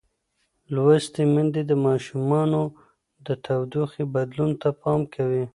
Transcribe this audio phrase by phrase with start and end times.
[0.73, 2.61] لوستې میندې د ماشومانو
[3.25, 5.45] د تودوخې بدلون ته پام کوي.